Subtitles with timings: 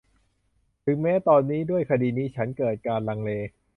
[0.85, 3.31] ถึงแม้ตอนนี้ ด้วยคดีนี้ ฉันเกิดการลังเล